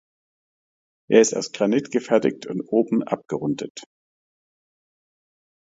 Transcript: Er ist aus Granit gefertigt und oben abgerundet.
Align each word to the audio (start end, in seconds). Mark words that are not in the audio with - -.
Er 1.11 1.21
ist 1.21 1.35
aus 1.37 1.51
Granit 1.51 1.91
gefertigt 1.91 2.47
und 2.47 2.61
oben 2.61 3.03
abgerundet. 3.03 3.83